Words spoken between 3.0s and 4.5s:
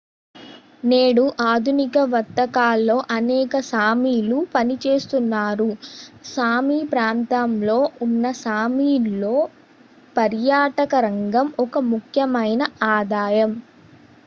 అనేక సామీలు